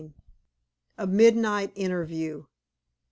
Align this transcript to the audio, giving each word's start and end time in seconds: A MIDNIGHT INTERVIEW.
A 0.97 1.05
MIDNIGHT 1.05 1.73
INTERVIEW. 1.75 2.47